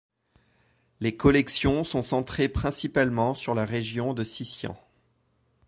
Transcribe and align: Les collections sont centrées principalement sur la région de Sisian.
Les 0.99 1.15
collections 1.15 1.83
sont 1.83 2.01
centrées 2.01 2.49
principalement 2.49 3.35
sur 3.35 3.53
la 3.53 3.65
région 3.65 4.15
de 4.15 4.23
Sisian. 4.23 4.75